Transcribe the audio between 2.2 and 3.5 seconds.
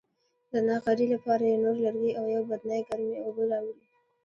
یوه بدنۍ ګرمې اوبه